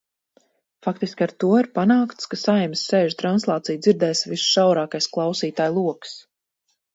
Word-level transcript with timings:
Faktiski 0.85 1.25
ar 1.25 1.33
to 1.43 1.49
ir 1.57 1.67
panākts, 1.75 2.29
ka 2.31 2.39
Saeimas 2.43 2.85
sēžu 2.93 3.19
translāciju 3.19 3.83
dzirdēs 3.87 4.25
visšaurākais 4.33 5.11
klausītāju 5.19 5.77
loks. 5.85 6.17